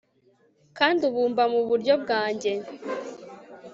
[0.77, 2.51] kandi ubumba muburyo bwanjye